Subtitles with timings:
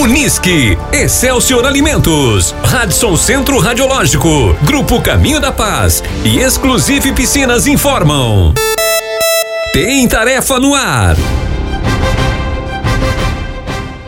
[0.00, 8.54] Unisque, Excelsior Alimentos, Radisson Centro Radiológico, Grupo Caminho da Paz e Exclusive Piscinas informam.
[9.74, 11.16] Tem tarefa no ar.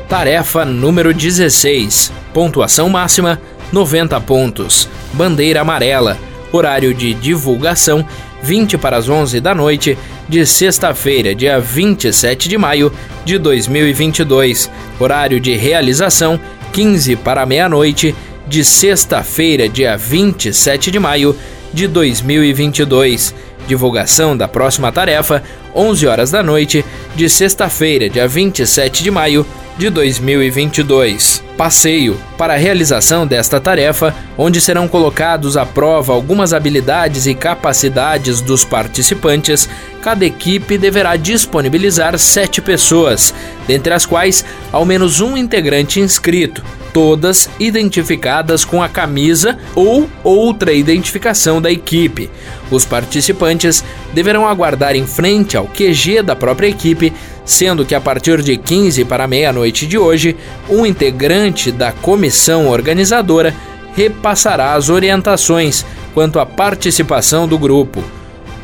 [0.08, 2.10] Tarefa número 16.
[2.32, 3.38] Pontuação máxima
[3.70, 4.88] 90 pontos.
[5.12, 6.16] Bandeira amarela.
[6.50, 8.02] Horário de divulgação
[8.42, 9.98] 20 para as 11 da noite
[10.28, 12.92] de sexta-feira, dia 27 de maio
[13.24, 14.70] de 2022.
[14.98, 16.38] Horário de realização
[16.72, 18.14] 15 para meia-noite
[18.46, 21.36] de sexta-feira, dia 27 de maio
[21.72, 23.34] de 2022.
[23.66, 25.42] Divulgação da próxima tarefa
[25.74, 31.42] 11 horas da noite de sexta-feira, dia 27 de maio de 2022.
[31.56, 38.40] Passeio para a realização desta tarefa, onde serão colocados à prova algumas habilidades e capacidades
[38.40, 39.68] dos participantes,
[40.00, 43.34] cada equipe deverá disponibilizar sete pessoas,
[43.66, 50.72] dentre as quais ao menos um integrante inscrito, todas identificadas com a camisa ou outra
[50.72, 52.30] identificação da equipe.
[52.70, 57.12] Os participantes deverão aguardar em frente ao QG da própria equipe,
[57.44, 60.36] sendo que a partir de 15 para meia-noite de hoje,
[60.68, 63.54] um integrante da comissão organizadora
[63.94, 68.02] repassará as orientações quanto à participação do grupo.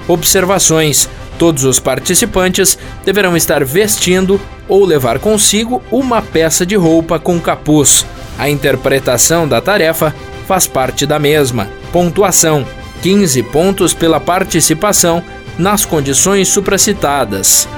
[0.07, 7.41] Observações: todos os participantes deverão estar vestindo ou levar consigo uma peça de roupa com
[7.41, 8.07] capuz.
[8.39, 10.15] A interpretação da tarefa
[10.47, 11.69] faz parte da mesma.
[11.93, 12.65] Pontuação:
[13.03, 15.23] 15 pontos pela participação
[15.59, 17.69] nas condições supracitadas.